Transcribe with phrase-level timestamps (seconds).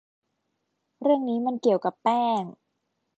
[1.01, 2.43] เรื่องนี้มันเกี่ยวกับแป้ง